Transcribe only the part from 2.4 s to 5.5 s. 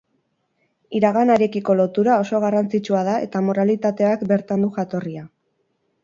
garrantzitsua da eta moralitateak bertan du jatorria.